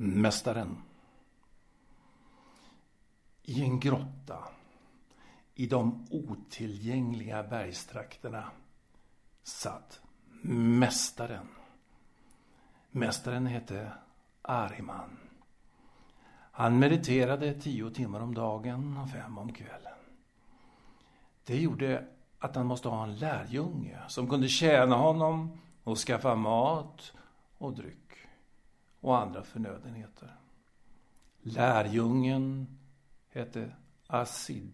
Mästaren. 0.00 0.82
I 3.42 3.62
en 3.62 3.80
grotta 3.80 4.44
i 5.54 5.66
de 5.66 6.06
otillgängliga 6.10 7.42
bergstrakterna 7.42 8.50
satt 9.42 10.00
Mästaren. 10.42 11.48
Mästaren 12.90 13.46
hette 13.46 13.92
Ariman. 14.42 15.18
Han 16.52 16.78
mediterade 16.78 17.60
tio 17.60 17.90
timmar 17.90 18.20
om 18.20 18.34
dagen 18.34 18.96
och 18.96 19.10
fem 19.10 19.38
om 19.38 19.52
kvällen. 19.52 19.98
Det 21.44 21.60
gjorde 21.60 22.08
att 22.38 22.56
han 22.56 22.66
måste 22.66 22.88
ha 22.88 23.02
en 23.02 23.16
lärjunge 23.16 23.98
som 24.08 24.28
kunde 24.28 24.48
tjäna 24.48 24.96
honom 24.96 25.58
och 25.84 25.98
skaffa 25.98 26.34
mat 26.34 27.12
och 27.58 27.72
dryck 27.72 28.07
och 29.00 29.18
andra 29.18 29.42
förnödenheter. 29.42 30.36
Lärjungen 31.42 32.78
hette 33.30 33.72
Asid. 34.06 34.72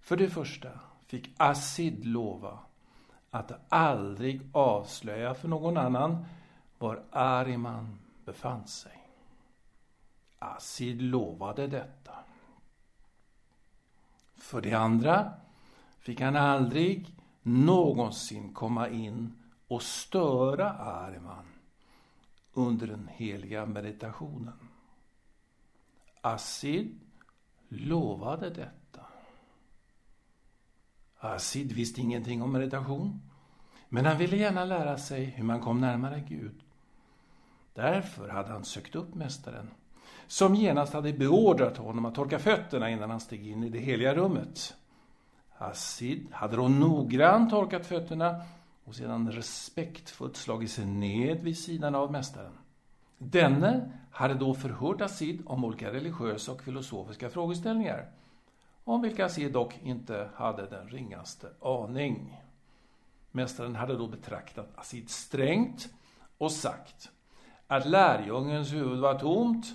För 0.00 0.16
det 0.16 0.30
första 0.30 0.70
fick 1.06 1.30
Asid 1.36 2.04
lova 2.04 2.58
att 3.30 3.52
aldrig 3.68 4.42
avslöja 4.52 5.34
för 5.34 5.48
någon 5.48 5.76
annan 5.76 6.24
var 6.78 7.02
Ariman 7.10 7.98
befann 8.24 8.66
sig. 8.66 9.08
Asid 10.38 11.02
lovade 11.02 11.66
detta. 11.66 12.12
För 14.36 14.60
det 14.60 14.72
andra 14.72 15.32
fick 15.98 16.20
han 16.20 16.36
aldrig 16.36 17.16
någonsin 17.42 18.54
komma 18.54 18.88
in 18.88 19.32
och 19.68 19.82
störa 19.82 20.70
Ariman 20.72 21.51
under 22.52 22.86
den 22.86 23.08
heliga 23.12 23.66
meditationen. 23.66 24.52
Asid 26.20 27.00
lovade 27.68 28.50
detta. 28.50 29.06
Asid 31.18 31.72
visste 31.72 32.00
ingenting 32.00 32.42
om 32.42 32.52
meditation, 32.52 33.20
men 33.88 34.06
han 34.06 34.18
ville 34.18 34.36
gärna 34.36 34.64
lära 34.64 34.98
sig 34.98 35.24
hur 35.24 35.44
man 35.44 35.60
kom 35.60 35.80
närmare 35.80 36.24
Gud. 36.28 36.62
Därför 37.74 38.28
hade 38.28 38.48
han 38.48 38.64
sökt 38.64 38.94
upp 38.94 39.14
Mästaren, 39.14 39.70
som 40.26 40.54
genast 40.54 40.92
hade 40.92 41.12
beordrat 41.12 41.76
honom 41.76 42.04
att 42.04 42.14
torka 42.14 42.38
fötterna 42.38 42.90
innan 42.90 43.10
han 43.10 43.20
steg 43.20 43.46
in 43.46 43.64
i 43.64 43.68
det 43.68 43.78
heliga 43.78 44.14
rummet. 44.14 44.74
Asid 45.58 46.26
hade 46.32 46.56
då 46.56 46.68
noggrant 46.68 47.50
torkat 47.50 47.86
fötterna 47.86 48.42
och 48.84 48.94
sedan 48.94 49.32
respektfullt 49.32 50.36
slagit 50.36 50.70
sig 50.70 50.86
ned 50.86 51.40
vid 51.40 51.58
sidan 51.58 51.94
av 51.94 52.12
Mästaren. 52.12 52.58
Denne 53.18 53.92
hade 54.10 54.34
då 54.34 54.54
förhört 54.54 55.00
Asid 55.00 55.42
om 55.46 55.64
olika 55.64 55.92
religiösa 55.92 56.52
och 56.52 56.62
filosofiska 56.62 57.30
frågeställningar, 57.30 58.10
om 58.84 59.02
vilka 59.02 59.26
Asid 59.26 59.52
dock 59.52 59.78
inte 59.82 60.30
hade 60.34 60.66
den 60.66 60.88
ringaste 60.88 61.48
aning. 61.60 62.42
Mästaren 63.30 63.76
hade 63.76 63.96
då 63.96 64.06
betraktat 64.06 64.68
Asid 64.74 65.10
strängt 65.10 65.88
och 66.38 66.52
sagt 66.52 67.10
att 67.66 67.86
lärjungens 67.86 68.72
huvud 68.72 69.00
var 69.00 69.18
tomt 69.18 69.66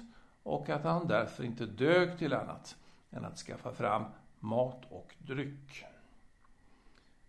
och 0.43 0.69
att 0.69 0.83
han 0.83 1.07
därför 1.07 1.43
inte 1.43 1.65
dög 1.65 2.17
till 2.17 2.33
annat 2.33 2.75
än 3.11 3.25
att 3.25 3.37
skaffa 3.37 3.71
fram 3.71 4.03
mat 4.39 4.85
och 4.89 5.15
dryck. 5.17 5.85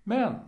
Men 0.03 0.39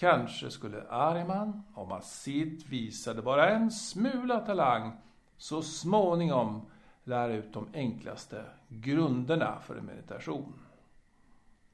kanske 0.00 0.50
skulle 0.50 0.82
Ariman, 0.90 1.62
om 1.74 1.92
Asid 1.92 2.64
visade 2.68 3.22
bara 3.22 3.50
en 3.50 3.70
smula 3.70 4.40
talang, 4.40 4.92
så 5.36 5.62
småningom 5.62 6.62
lära 7.04 7.34
ut 7.34 7.52
de 7.52 7.68
enklaste 7.74 8.44
grunderna 8.68 9.58
för 9.66 9.76
en 9.76 9.84
meditation. 9.84 10.52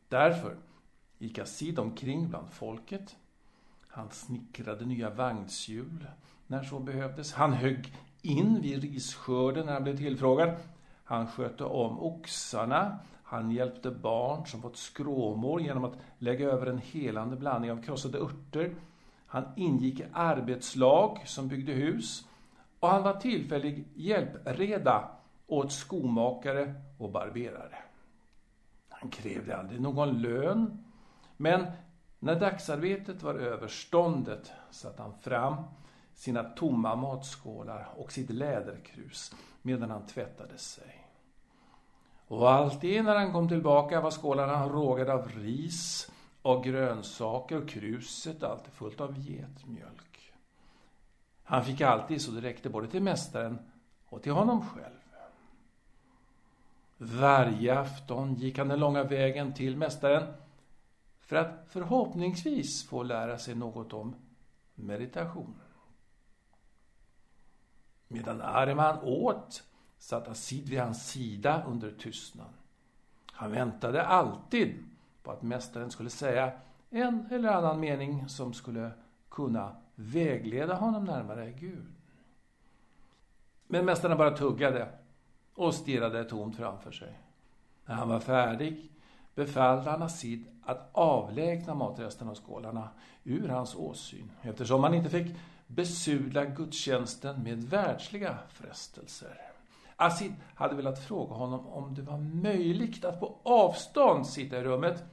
Därför 0.08 0.56
gick 1.18 1.38
Asid 1.38 1.78
omkring 1.78 2.28
bland 2.28 2.50
folket. 2.50 3.16
Han 3.88 4.10
snickrade 4.10 4.84
nya 4.84 5.10
vagnshjul 5.10 6.06
när 6.46 6.62
så 6.62 6.78
behövdes. 6.78 7.32
Han 7.32 7.52
högg 7.52 7.94
in 8.22 8.60
vid 8.60 8.82
risskörden 8.82 9.66
när 9.66 9.72
han 9.72 9.82
blev 9.82 9.96
tillfrågad. 9.96 10.56
Han 11.04 11.26
skötte 11.26 11.64
om 11.64 12.00
oxarna. 12.00 12.98
Han 13.28 13.50
hjälpte 13.50 13.90
barn 13.90 14.46
som 14.46 14.62
fått 14.62 14.76
skråmål 14.76 15.62
genom 15.62 15.84
att 15.84 15.98
lägga 16.18 16.50
över 16.50 16.66
en 16.66 16.78
helande 16.78 17.36
blandning 17.36 17.72
av 17.72 17.82
krossade 17.82 18.18
örter. 18.18 18.74
Han 19.26 19.44
ingick 19.56 20.00
i 20.00 20.06
arbetslag 20.12 21.22
som 21.24 21.48
byggde 21.48 21.72
hus 21.72 22.28
och 22.80 22.88
han 22.88 23.02
var 23.02 23.20
tillfällig 23.20 23.88
hjälpreda 23.94 25.08
åt 25.46 25.72
skomakare 25.72 26.74
och 26.98 27.10
barberare. 27.10 27.78
Han 28.88 29.10
krävde 29.10 29.56
aldrig 29.56 29.80
någon 29.80 30.22
lön, 30.22 30.84
men 31.36 31.66
när 32.18 32.40
dagsarbetet 32.40 33.22
var 33.22 33.34
överståndet 33.34 34.52
satte 34.70 35.02
han 35.02 35.18
fram 35.18 35.56
sina 36.14 36.42
tomma 36.42 36.96
matskålar 36.96 37.88
och 37.96 38.12
sitt 38.12 38.30
läderkrus 38.30 39.34
medan 39.62 39.90
han 39.90 40.06
tvättade 40.06 40.58
sig. 40.58 41.05
Och 42.28 42.50
alltid 42.50 43.04
när 43.04 43.16
han 43.16 43.32
kom 43.32 43.48
tillbaka 43.48 44.00
var 44.00 44.10
skålarna 44.10 44.68
rågade 44.68 45.12
av 45.12 45.28
ris 45.28 46.10
och 46.42 46.64
grönsaker 46.64 47.62
och 47.62 47.68
kruset 47.68 48.42
alltid 48.42 48.72
fullt 48.72 49.00
av 49.00 49.18
getmjölk. 49.18 50.32
Han 51.44 51.64
fick 51.64 51.80
alltid 51.80 52.22
så 52.22 52.30
det 52.30 52.40
räckte 52.40 52.70
både 52.70 52.88
till 52.88 53.02
mästaren 53.02 53.58
och 54.08 54.22
till 54.22 54.32
honom 54.32 54.66
själv. 54.68 54.92
Varje 56.96 57.78
afton 57.78 58.34
gick 58.34 58.58
han 58.58 58.68
den 58.68 58.80
långa 58.80 59.02
vägen 59.02 59.54
till 59.54 59.76
mästaren 59.76 60.34
för 61.20 61.36
att 61.36 61.66
förhoppningsvis 61.68 62.88
få 62.88 63.02
lära 63.02 63.38
sig 63.38 63.54
något 63.54 63.92
om 63.92 64.14
meditation. 64.74 65.60
Medan 68.08 68.42
Arman 68.42 68.98
åt 69.02 69.62
satt 69.98 70.28
Asid 70.28 70.68
vid 70.68 70.80
hans 70.80 71.10
sida 71.10 71.62
under 71.66 71.90
tystnad. 71.90 72.52
Han 73.32 73.52
väntade 73.52 74.06
alltid 74.06 74.84
på 75.22 75.30
att 75.30 75.42
mästaren 75.42 75.90
skulle 75.90 76.10
säga 76.10 76.52
en 76.90 77.26
eller 77.30 77.48
annan 77.48 77.80
mening 77.80 78.28
som 78.28 78.52
skulle 78.52 78.90
kunna 79.28 79.76
vägleda 79.94 80.74
honom 80.74 81.04
närmare 81.04 81.52
Gud. 81.52 81.86
Men 83.66 83.84
mästaren 83.84 84.18
bara 84.18 84.36
tuggade 84.36 84.88
och 85.54 85.74
stirrade 85.74 86.24
tomt 86.24 86.56
framför 86.56 86.92
sig. 86.92 87.18
När 87.84 87.94
han 87.94 88.08
var 88.08 88.20
färdig 88.20 88.90
befallde 89.34 89.90
han 89.90 90.02
Asid 90.02 90.44
att 90.64 90.90
avlägna 90.92 91.74
matresterna 91.74 92.30
och 92.30 92.46
skålarna 92.46 92.88
ur 93.24 93.48
hans 93.48 93.74
åsyn 93.74 94.30
eftersom 94.42 94.84
han 94.84 94.94
inte 94.94 95.10
fick 95.10 95.36
besudla 95.66 96.44
gudstjänsten 96.44 97.42
med 97.42 97.62
världsliga 97.64 98.38
frestelser. 98.48 99.55
Asid 99.96 100.34
hade 100.54 100.74
velat 100.74 101.04
fråga 101.04 101.34
honom 101.34 101.66
om 101.66 101.94
det 101.94 102.02
var 102.02 102.18
möjligt 102.18 103.04
att 103.04 103.20
på 103.20 103.38
avstånd 103.42 104.26
sitta 104.26 104.58
i 104.58 104.62
rummet 104.62 105.04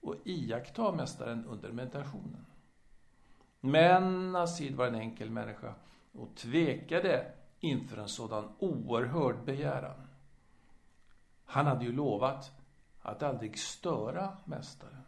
och 0.00 0.14
iaktta 0.24 0.92
mästaren 0.92 1.44
under 1.46 1.72
meditationen. 1.72 2.46
Men 3.60 4.36
Asid 4.36 4.74
var 4.74 4.86
en 4.86 4.94
enkel 4.94 5.30
människa 5.30 5.74
och 6.12 6.34
tvekade 6.36 7.32
inför 7.60 7.96
en 7.96 8.08
sådan 8.08 8.48
oerhörd 8.58 9.44
begäran. 9.44 10.06
Han 11.44 11.66
hade 11.66 11.84
ju 11.84 11.92
lovat 11.92 12.50
att 13.00 13.22
aldrig 13.22 13.58
störa 13.58 14.36
mästaren. 14.44 15.02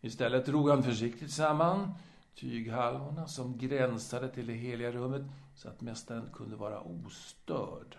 Istället 0.00 0.46
drog 0.46 0.70
han 0.70 0.82
försiktigt 0.82 1.30
samman 1.30 1.94
tyghalvorna 2.34 3.26
som 3.26 3.58
gränsade 3.58 4.28
till 4.28 4.46
det 4.46 4.52
heliga 4.52 4.92
rummet 4.92 5.22
så 5.54 5.68
att 5.68 5.80
mästaren 5.80 6.30
kunde 6.32 6.56
vara 6.56 6.80
ostörd. 6.80 7.96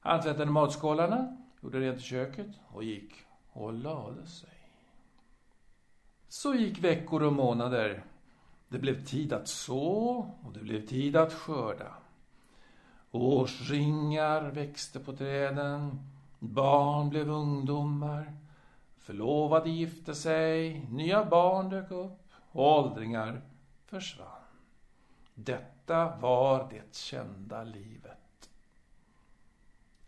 Han 0.00 0.20
tvättade 0.20 0.50
matskålarna, 0.50 1.36
gjorde 1.60 1.80
rent 1.80 1.98
i 1.98 2.02
köket 2.02 2.50
och 2.68 2.84
gick 2.84 3.12
och 3.52 3.72
lade 3.72 4.26
sig. 4.26 4.48
Så 6.28 6.54
gick 6.54 6.84
veckor 6.84 7.22
och 7.22 7.32
månader. 7.32 8.04
Det 8.68 8.78
blev 8.78 9.04
tid 9.04 9.32
att 9.32 9.48
så 9.48 9.78
och 10.42 10.52
det 10.52 10.60
blev 10.60 10.86
tid 10.86 11.16
att 11.16 11.32
skörda. 11.32 11.94
Årsringar 13.10 14.42
växte 14.50 15.00
på 15.00 15.16
träden, 15.16 16.00
barn 16.38 17.08
blev 17.08 17.30
ungdomar, 17.30 18.32
förlovade 18.98 19.70
gifte 19.70 20.14
sig, 20.14 20.86
nya 20.90 21.24
barn 21.24 21.68
dök 21.68 21.90
upp 21.90 22.32
och 22.52 22.78
åldringar 22.78 23.42
försvann. 23.86 24.39
Detta 25.44 26.16
var 26.16 26.70
det 26.70 26.96
kända 26.96 27.64
livet. 27.64 28.50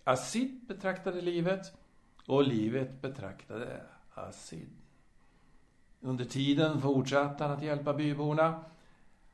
Asid 0.05 0.67
betraktade 0.69 1.21
livet 1.21 1.73
och 2.27 2.43
livet 2.43 3.03
betraktade 3.03 3.83
Asid. 4.15 4.69
Under 6.01 6.25
tiden 6.25 6.81
fortsatte 6.81 7.45
han 7.45 7.53
att 7.53 7.63
hjälpa 7.63 7.95
byborna. 7.95 8.65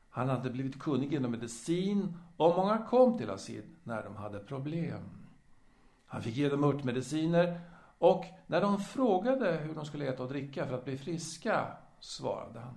Han 0.09 0.29
hade 0.29 0.49
blivit 0.49 0.79
kunnig 0.79 1.13
inom 1.13 1.31
medicin 1.31 2.17
och 2.37 2.55
många 2.55 2.77
kom 2.77 3.17
till 3.17 3.29
Asid 3.29 3.75
när 3.83 4.03
de 4.03 4.15
hade 4.15 4.39
problem. 4.39 5.09
Han 6.05 6.21
fick 6.21 6.35
ge 6.35 6.49
dem 6.49 6.63
örtmediciner 6.63 7.61
och 7.97 8.25
när 8.47 8.61
de 8.61 8.79
frågade 8.79 9.51
hur 9.51 9.75
de 9.75 9.85
skulle 9.85 10.05
äta 10.05 10.23
och 10.23 10.29
dricka 10.29 10.65
för 10.65 10.73
att 10.73 10.85
bli 10.85 10.97
friska 10.97 11.77
svarade 11.99 12.59
han. 12.59 12.75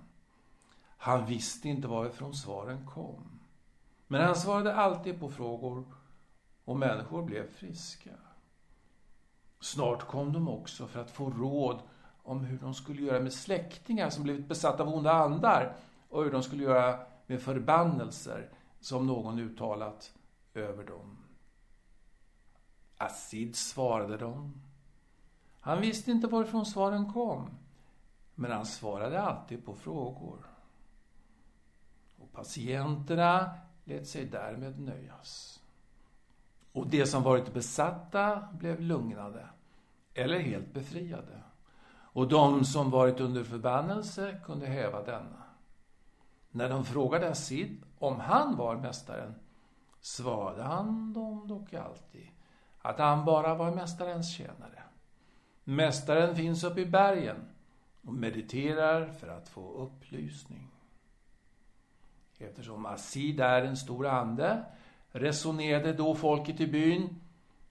Han 1.03 1.25
visste 1.25 1.69
inte 1.69 1.87
varifrån 1.87 2.33
svaren 2.33 2.85
kom. 2.85 3.39
Men 4.07 4.21
han 4.21 4.35
svarade 4.35 4.75
alltid 4.75 5.19
på 5.19 5.29
frågor 5.29 5.85
och 6.65 6.77
människor 6.77 7.23
blev 7.23 7.47
friska. 7.47 8.09
Snart 9.59 10.07
kom 10.07 10.33
de 10.33 10.49
också 10.49 10.87
för 10.87 11.01
att 11.01 11.11
få 11.11 11.29
råd 11.29 11.79
om 12.23 12.39
hur 12.39 12.59
de 12.59 12.73
skulle 12.73 13.01
göra 13.01 13.19
med 13.19 13.33
släktingar 13.33 14.09
som 14.09 14.23
blivit 14.23 14.47
besatta 14.47 14.83
av 14.83 14.93
onda 14.93 15.11
andar 15.11 15.75
och 16.09 16.23
hur 16.23 16.31
de 16.31 16.43
skulle 16.43 16.63
göra 16.63 16.99
med 17.27 17.41
förbannelser 17.41 18.49
som 18.79 19.07
någon 19.07 19.39
uttalat 19.39 20.13
över 20.53 20.83
dem. 20.83 21.17
Asid 22.97 23.55
svarade 23.55 24.17
dem. 24.17 24.61
Han 25.59 25.81
visste 25.81 26.11
inte 26.11 26.27
varifrån 26.27 26.65
svaren 26.65 27.13
kom, 27.13 27.49
men 28.35 28.51
han 28.51 28.65
svarade 28.65 29.21
alltid 29.21 29.65
på 29.65 29.75
frågor. 29.75 30.52
Patienterna 32.33 33.51
lät 33.83 34.07
sig 34.07 34.25
därmed 34.25 34.79
nöjas. 34.79 35.59
Och 36.71 36.87
de 36.87 37.05
som 37.05 37.23
varit 37.23 37.53
besatta 37.53 38.47
blev 38.53 38.81
lugnade, 38.81 39.49
eller 40.13 40.39
helt 40.39 40.73
befriade. 40.73 41.43
Och 42.13 42.27
de 42.27 42.65
som 42.65 42.89
varit 42.91 43.19
under 43.19 43.43
förbannelse 43.43 44.41
kunde 44.45 44.65
häva 44.65 45.03
denna. 45.03 45.43
När 46.51 46.69
de 46.69 46.85
frågade 46.85 47.35
Sid 47.35 47.83
om 47.99 48.19
han 48.19 48.57
var 48.57 48.75
mästaren 48.75 49.35
svarade 50.01 50.63
han 50.63 51.13
dem 51.13 51.47
dock 51.47 51.73
alltid 51.73 52.27
att 52.83 52.99
han 52.99 53.25
bara 53.25 53.55
var 53.55 53.71
mästarens 53.71 54.35
tjänare. 54.35 54.83
Mästaren 55.63 56.35
finns 56.35 56.63
uppe 56.63 56.81
i 56.81 56.85
bergen 56.85 57.45
och 58.01 58.13
mediterar 58.13 59.07
för 59.07 59.27
att 59.27 59.49
få 59.49 59.73
upplysning. 59.73 60.71
Eftersom 62.43 62.85
Asid 62.85 63.39
är 63.39 63.61
en 63.61 63.77
stor 63.77 64.07
ande 64.07 64.65
resonerade 65.11 65.93
då 65.93 66.15
folket 66.15 66.59
i 66.59 66.67
byn 66.67 67.21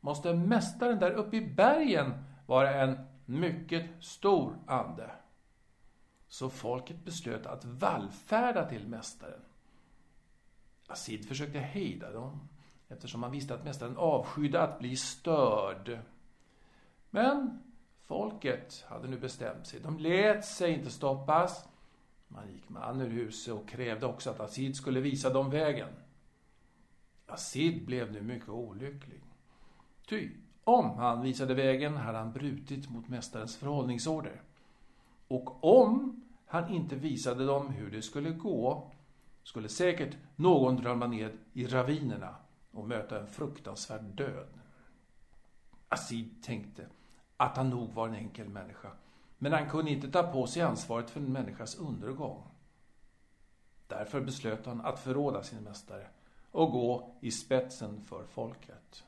måste 0.01 0.35
mästaren 0.35 0.99
där 0.99 1.11
uppe 1.11 1.37
i 1.37 1.47
bergen 1.55 2.25
vara 2.47 2.75
en 2.75 2.99
mycket 3.25 3.87
stor 4.01 4.59
ande. 4.67 5.11
Så 6.29 6.51
folket 6.51 7.05
beslöt 7.05 7.47
att 7.47 7.65
vallfärda 7.65 8.69
till 8.69 8.89
mästaren. 8.89 9.41
Asid 10.87 11.29
försökte 11.29 11.59
hejda 11.59 12.13
dem 12.13 12.49
eftersom 12.89 13.23
han 13.23 13.33
visste 13.33 13.55
att 13.55 13.65
mästaren 13.65 13.97
avskydde 13.97 14.63
att 14.63 14.79
bli 14.79 14.97
störd. 14.97 15.99
Men 17.11 17.63
folket 18.03 18.85
hade 18.89 19.09
nu 19.09 19.19
bestämt 19.19 19.67
sig. 19.67 19.81
De 19.81 19.99
lät 19.99 20.45
sig 20.45 20.73
inte 20.73 20.91
stoppas. 20.91 21.69
Man 22.35 22.53
gick 22.53 22.69
man 22.69 23.01
ur 23.01 23.11
huset 23.11 23.55
och 23.55 23.69
krävde 23.69 24.07
också 24.07 24.31
att 24.31 24.41
Asid 24.41 24.77
skulle 24.77 25.01
visa 25.01 25.31
dem 25.31 25.51
vägen. 25.51 25.89
Asid 27.27 27.87
blev 27.87 28.13
nu 28.13 28.23
mycket 28.23 28.49
olycklig. 28.49 29.23
Ty 30.09 30.31
om 30.65 30.91
han 30.99 31.23
visade 31.23 31.55
vägen 31.55 31.97
hade 31.97 32.19
han 32.19 32.33
brutit 32.33 32.91
mot 32.91 33.09
mästarens 33.09 33.57
förhållningsorder. 33.57 34.43
Och 35.29 35.65
om 35.81 36.23
han 36.47 36.71
inte 36.71 36.97
visade 36.97 37.47
dem 37.47 37.69
hur 37.69 37.91
det 37.91 38.03
skulle 38.03 38.31
gå 38.31 38.91
skulle 39.43 39.69
säkert 39.69 40.17
någon 40.37 40.77
drömma 40.77 41.07
ned 41.07 41.39
i 41.53 41.67
ravinerna 41.67 42.37
och 42.71 42.89
möta 42.89 43.21
en 43.21 43.27
fruktansvärd 43.27 44.03
död. 44.03 44.49
Asid 45.89 46.43
tänkte 46.43 46.87
att 47.37 47.57
han 47.57 47.71
nog 47.71 47.93
var 47.93 48.09
en 48.09 48.15
enkel 48.15 48.49
människa, 48.49 48.91
men 49.43 49.53
han 49.53 49.71
kunde 49.71 49.91
inte 49.91 50.11
ta 50.11 50.23
på 50.23 50.47
sig 50.47 50.63
ansvaret 50.63 51.11
för 51.11 51.21
en 51.21 51.33
människas 51.33 51.75
undergång. 51.75 52.43
Därför 53.87 54.21
beslöt 54.21 54.67
han 54.67 54.81
att 54.81 55.01
förråda 55.01 55.43
sin 55.43 55.63
mästare 55.63 56.07
och 56.51 56.73
gå 56.73 57.17
i 57.21 57.31
spetsen 57.31 58.01
för 58.01 58.25
folket. 58.25 59.05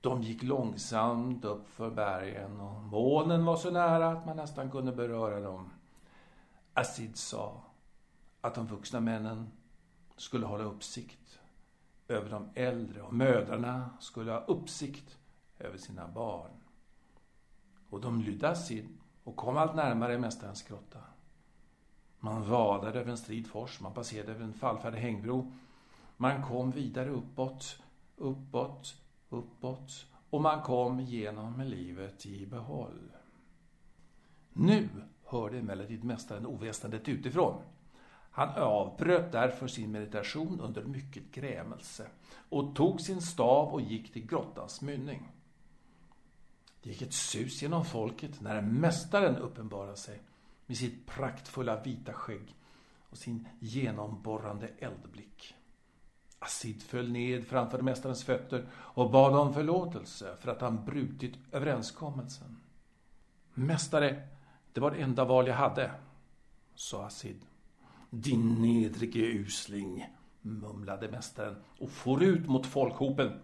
De 0.00 0.22
gick 0.22 0.42
långsamt 0.42 1.44
upp 1.44 1.68
för 1.68 1.90
bergen 1.90 2.60
och 2.60 2.82
molnen 2.82 3.44
var 3.44 3.56
så 3.56 3.70
nära 3.70 4.08
att 4.08 4.26
man 4.26 4.36
nästan 4.36 4.70
kunde 4.70 4.92
beröra 4.92 5.40
dem. 5.40 5.70
Asid 6.74 7.16
sa 7.16 7.62
att 8.40 8.54
de 8.54 8.66
vuxna 8.66 9.00
männen 9.00 9.52
skulle 10.16 10.46
hålla 10.46 10.64
uppsikt 10.64 11.40
över 12.08 12.30
de 12.30 12.48
äldre 12.54 13.02
och 13.02 13.14
mödrarna 13.14 13.90
skulle 14.00 14.32
ha 14.32 14.40
uppsikt 14.40 15.18
över 15.58 15.78
sina 15.78 16.08
barn. 16.08 16.63
Och 17.94 18.00
de 18.00 18.20
lydde 18.20 18.48
Asid 18.48 18.88
och 19.24 19.36
kom 19.36 19.56
allt 19.56 19.74
närmare 19.74 20.18
mästarens 20.18 20.62
grotta. 20.62 20.98
Man 22.20 22.48
vadade 22.48 23.00
över 23.00 23.10
en 23.10 23.18
strid 23.18 23.46
fors, 23.46 23.80
man 23.80 23.94
passerade 23.94 24.32
över 24.32 24.44
en 24.44 24.52
fallfärdig 24.54 24.98
hängbro. 24.98 25.52
Man 26.16 26.42
kom 26.42 26.70
vidare 26.70 27.10
uppåt, 27.10 27.82
uppåt, 28.16 28.94
uppåt 29.28 30.06
och 30.30 30.40
man 30.40 30.62
kom 30.62 31.00
igenom 31.00 31.56
med 31.56 31.70
livet 31.70 32.26
i 32.26 32.46
behåll. 32.46 33.12
Nu 34.52 34.88
hörde 35.24 35.58
emellertid 35.58 36.04
mästaren 36.04 36.46
oväsendet 36.46 37.08
utifrån. 37.08 37.62
Han 38.30 38.48
avbröt 38.48 39.32
därför 39.32 39.66
sin 39.66 39.92
meditation 39.92 40.60
under 40.60 40.84
mycket 40.84 41.30
grämelse 41.32 42.06
och 42.48 42.76
tog 42.76 43.00
sin 43.00 43.22
stav 43.22 43.68
och 43.68 43.80
gick 43.80 44.12
till 44.12 44.26
grottans 44.26 44.82
mynning. 44.82 45.33
Det 46.84 46.90
gick 46.90 47.02
ett 47.02 47.12
sus 47.12 47.62
genom 47.62 47.84
folket 47.84 48.40
när 48.40 48.62
mästaren 48.62 49.36
uppenbarade 49.36 49.96
sig 49.96 50.20
med 50.66 50.76
sitt 50.76 51.06
praktfulla 51.06 51.82
vita 51.82 52.12
skägg 52.12 52.54
och 53.10 53.18
sin 53.18 53.48
genomborrande 53.58 54.70
eldblick. 54.78 55.54
Asid 56.38 56.82
föll 56.82 57.12
ned 57.12 57.46
framför 57.46 57.82
mästarens 57.82 58.24
fötter 58.24 58.66
och 58.74 59.10
bad 59.10 59.36
om 59.36 59.54
förlåtelse 59.54 60.36
för 60.40 60.50
att 60.50 60.60
han 60.60 60.84
brutit 60.84 61.34
överenskommelsen. 61.52 62.60
Mästare, 63.54 64.28
det 64.72 64.80
var 64.80 64.90
det 64.90 65.02
enda 65.02 65.24
val 65.24 65.46
jag 65.46 65.54
hade, 65.54 65.90
sa 66.74 67.06
Asid. 67.06 67.40
Din 68.10 68.62
nedrige 68.62 69.20
usling, 69.20 70.08
mumlade 70.40 71.10
mästaren 71.10 71.56
och 71.78 71.90
for 71.90 72.22
ut 72.22 72.46
mot 72.46 72.66
folkhopen. 72.66 73.40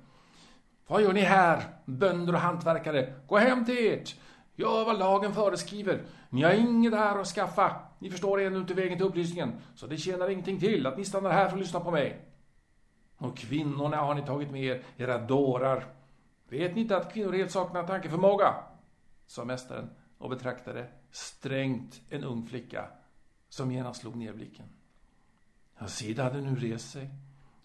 Vad 0.90 1.02
gör 1.02 1.12
ni 1.12 1.20
här, 1.20 1.62
bönder 1.85 2.32
och 2.32 2.40
hantverkare? 2.40 3.14
Gå 3.26 3.37
hem 3.37 3.64
till 3.64 3.92
ert! 3.92 4.16
Gör 4.54 4.85
vad 4.85 4.99
lagen 4.99 5.35
föreskriver. 5.35 6.02
Ni 6.30 6.42
har 6.42 6.52
inget 6.52 6.94
här 6.94 7.18
att 7.18 7.26
skaffa. 7.26 7.76
Ni 7.99 8.11
förstår 8.11 8.40
ännu 8.40 8.59
inte 8.59 8.75
vägen 8.75 8.99
till 8.99 9.06
upplysningen, 9.06 9.52
så 9.75 9.87
det 9.87 9.97
tjänar 9.97 10.30
ingenting 10.30 10.61
till 10.61 10.87
att 10.87 10.99
ni 10.99 11.04
stannar 11.04 11.30
här 11.30 11.49
för 11.49 11.56
att 11.56 11.61
lyssna 11.61 11.80
på 11.80 11.90
mig. 11.90 12.20
Och 13.16 13.37
kvinnorna 13.37 13.97
har 13.97 14.14
ni 14.14 14.23
tagit 14.23 14.50
med 14.50 14.64
er, 14.64 14.82
era 14.97 15.18
dårar. 15.18 15.85
Vet 16.49 16.75
ni 16.75 16.80
inte 16.80 16.97
att 16.97 17.12
kvinnor 17.12 17.32
helt 17.32 17.50
saknar 17.50 17.87
tankeförmåga? 17.87 18.54
sa 19.26 19.44
mästaren 19.44 19.90
och 20.18 20.30
betraktade 20.30 20.87
strängt 21.11 22.00
en 22.09 22.25
ung 22.25 22.47
flicka 22.47 22.85
som 23.49 23.73
genast 23.73 24.00
slog 24.00 24.16
ner 24.16 24.32
blicken. 24.32 24.66
Hasida 25.75 26.25
hade 26.25 26.40
nu 26.40 26.56
rest 26.56 26.90
sig 26.90 27.11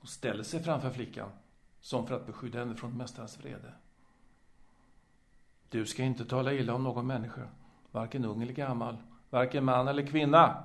och 0.02 0.10
ställde 0.10 0.44
sig 0.44 0.64
framför 0.64 0.90
flickan 0.90 1.30
som 1.86 2.08
för 2.08 2.16
att 2.16 2.26
beskydda 2.26 2.60
henne 2.60 2.76
från 2.76 2.98
mästarens 2.98 3.40
vrede. 3.40 3.74
Du 5.70 5.86
ska 5.86 6.04
inte 6.04 6.26
tala 6.26 6.54
illa 6.54 6.74
om 6.74 6.84
någon 6.84 7.08
människa, 7.08 7.48
varken 7.92 8.26
ung 8.26 8.42
eller 8.42 8.54
gammal, 8.54 8.98
varken 9.30 9.66
man 9.66 9.88
eller 9.88 10.08
kvinna, 10.08 10.64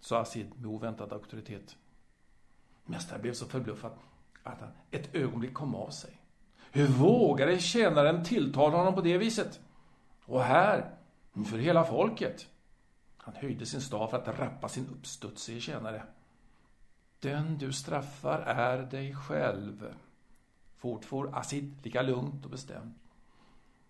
sa 0.00 0.20
Asid 0.20 0.52
med 0.56 0.66
oväntad 0.66 1.12
auktoritet. 1.12 1.76
Mästaren 2.84 3.22
blev 3.22 3.32
så 3.32 3.46
förbluffad 3.46 3.92
att 4.42 4.60
han 4.60 4.70
ett 4.90 5.14
ögonblick 5.14 5.54
kom 5.54 5.74
av 5.74 5.90
sig. 5.90 6.20
Hur 6.70 6.86
vågade 6.86 7.58
tjänaren 7.58 8.24
tilltala 8.24 8.76
honom 8.76 8.94
på 8.94 9.00
det 9.00 9.18
viset? 9.18 9.60
Och 10.24 10.42
här, 10.42 10.94
inför 11.32 11.58
hela 11.58 11.84
folket. 11.84 12.46
Han 13.16 13.34
höjde 13.34 13.66
sin 13.66 13.80
stav 13.80 14.08
för 14.08 14.18
att 14.18 14.38
rappa 14.38 14.68
sin 14.68 14.88
uppstudsige 14.88 15.60
tjänare. 15.60 16.02
Den 17.20 17.58
du 17.58 17.72
straffar 17.72 18.38
är 18.40 18.78
dig 18.82 19.14
själv. 19.14 19.94
Fortfor 20.78 21.30
Asid 21.34 21.74
lika 21.82 22.02
lugnt 22.02 22.44
och 22.44 22.50
bestämt. 22.50 22.96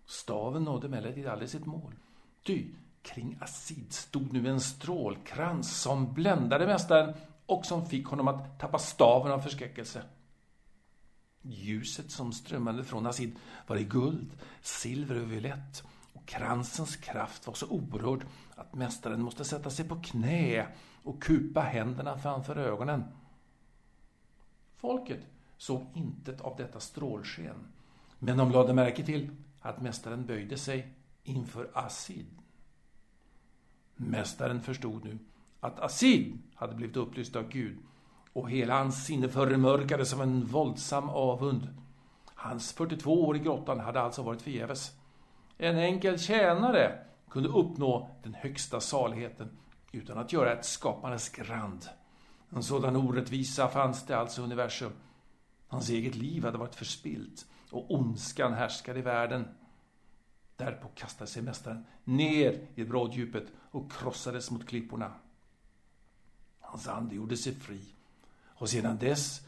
Staven 0.07 0.64
nådde 0.64 0.87
emellertid 0.87 1.26
aldrig 1.26 1.50
sitt 1.50 1.66
mål. 1.66 1.95
Ty 2.42 2.75
kring 3.02 3.38
Asid 3.40 3.92
stod 3.92 4.33
nu 4.33 4.49
en 4.49 4.61
strålkrans 4.61 5.80
som 5.80 6.14
bländade 6.14 6.66
mästaren 6.66 7.14
och 7.47 7.66
som 7.66 7.87
fick 7.87 8.07
honom 8.07 8.28
att 8.28 8.59
tappa 8.59 8.78
staven 8.78 9.33
av 9.33 9.38
förskräckelse. 9.38 10.02
Ljuset 11.42 12.11
som 12.11 12.33
strömmade 12.33 12.85
från 12.85 13.07
Asid 13.07 13.37
var 13.66 13.76
i 13.76 13.85
guld, 13.85 14.30
silver 14.61 15.23
och 15.23 15.33
violett 15.33 15.85
och 16.12 16.26
kransens 16.26 16.97
kraft 16.97 17.47
var 17.47 17.54
så 17.54 17.66
oerhörd 17.66 18.26
att 18.54 18.75
mästaren 18.75 19.23
måste 19.23 19.45
sätta 19.45 19.71
sig 19.71 19.88
på 19.88 20.02
knä 20.02 20.66
och 21.02 21.23
kupa 21.23 21.61
händerna 21.61 22.18
framför 22.18 22.57
ögonen. 22.57 23.04
Folket 24.76 25.21
såg 25.58 25.86
intet 25.94 26.40
av 26.40 26.56
detta 26.56 26.80
strålsken, 26.80 27.56
men 28.18 28.36
de 28.36 28.50
lade 28.50 28.72
märke 28.72 29.04
till 29.04 29.30
att 29.60 29.82
mästaren 29.82 30.26
böjde 30.26 30.58
sig 30.58 30.94
inför 31.22 31.70
Asid. 31.74 32.26
Mästaren 33.96 34.60
förstod 34.60 35.04
nu 35.04 35.18
att 35.60 35.80
Asid 35.80 36.38
hade 36.54 36.74
blivit 36.74 36.96
upplyst 36.96 37.36
av 37.36 37.48
Gud 37.48 37.78
och 38.32 38.50
hela 38.50 38.78
hans 38.78 39.06
sinne 39.06 39.28
förmörkades 39.28 40.14
av 40.14 40.22
en 40.22 40.44
våldsam 40.44 41.10
avund. 41.10 41.68
Hans 42.34 42.72
42 42.72 43.24
år 43.26 43.36
i 43.36 43.38
grottan 43.38 43.80
hade 43.80 44.00
alltså 44.00 44.22
varit 44.22 44.42
förgäves. 44.42 44.92
En 45.56 45.78
enkel 45.78 46.18
tjänare 46.18 46.98
kunde 47.30 47.48
uppnå 47.48 48.10
den 48.22 48.34
högsta 48.34 48.80
saligheten 48.80 49.58
utan 49.92 50.18
att 50.18 50.32
göra 50.32 50.52
ett 50.52 50.64
skapandes 50.64 51.28
grand. 51.28 51.86
En 52.50 52.62
sådan 52.62 52.96
orättvisa 52.96 53.68
fanns 53.68 54.06
det 54.06 54.18
alltså 54.18 54.40
i 54.40 54.44
universum. 54.44 54.92
Hans 55.68 55.90
eget 55.90 56.14
liv 56.14 56.44
hade 56.44 56.58
varit 56.58 56.75
förspilt 56.75 57.46
och 57.70 57.94
ondskan 57.94 58.52
härskade 58.52 58.98
i 58.98 59.02
världen. 59.02 59.48
Därpå 60.56 60.88
kastade 60.94 61.30
sig 61.30 61.42
mästaren 61.42 61.84
ner 62.04 62.66
i 62.75 62.84
bråddjupet 62.84 63.46
och 63.70 63.92
krossades 63.92 64.50
mot 64.50 64.66
klipporna. 64.66 65.12
Hans 66.60 66.88
ande 66.88 67.14
gjorde 67.14 67.37
sig 67.37 67.54
fri 67.54 67.80
och 68.44 68.68
sedan 68.68 68.98
dess 68.98 69.40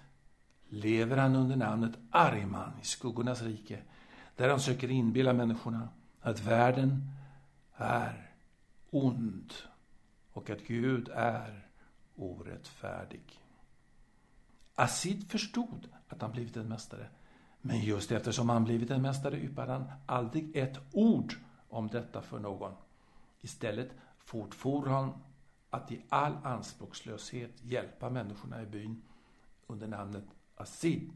lever 0.69 1.17
han 1.17 1.37
under 1.37 1.57
namnet 1.57 1.99
Ariman 2.11 2.73
i 2.83 2.85
skuggornas 2.85 3.43
rike 3.43 3.83
där 4.37 4.49
han 4.49 4.61
söker 4.61 4.91
inbilla 4.91 5.33
människorna 5.33 5.89
att 6.21 6.41
världen 6.41 7.11
är 7.77 8.31
ond 8.91 9.53
och 10.33 10.51
att 10.51 10.67
Gud 10.67 11.09
är 11.09 11.69
orättfärdig. 12.17 13.41
Asid 14.81 15.31
förstod 15.31 15.89
att 16.09 16.23
han 16.23 16.33
blivit 16.33 16.57
en 16.57 16.69
mästare 16.69 17.09
men 17.61 17.81
just 17.81 18.13
eftersom 18.13 18.49
han 18.49 18.65
blivit 18.65 18.91
en 18.91 19.03
mästare 19.03 19.37
yppade 19.37 19.73
han 19.73 19.93
aldrig 20.07 20.57
ett 20.57 20.79
ord 20.93 21.35
om 21.69 21.89
detta 21.89 22.23
för 22.23 22.39
någon. 22.39 22.73
Istället 23.41 23.91
fortfor 24.19 24.87
han 24.87 25.13
att 25.71 25.93
i 25.93 26.03
all 26.09 26.37
anspråkslöshet 26.43 27.51
hjälpa 27.63 28.11
människorna 28.11 28.63
i 28.63 28.67
byn 28.67 29.03
under 29.67 29.87
namnet 29.87 30.25
Asid. 30.57 31.13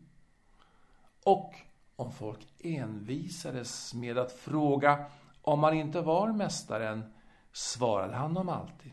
Och 1.24 1.54
om 1.96 2.12
folk 2.12 2.46
envisades 2.58 3.94
med 3.94 4.18
att 4.18 4.32
fråga 4.32 5.06
om 5.42 5.62
han 5.62 5.74
inte 5.74 6.00
var 6.00 6.32
mästaren 6.32 7.12
svarade 7.52 8.16
han 8.16 8.34
dem 8.34 8.48
alltid 8.48 8.92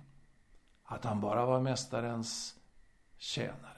att 0.84 1.06
han 1.06 1.22
bara 1.22 1.46
var 1.46 1.60
mästarens 1.60 2.56
tjänare. 3.18 3.71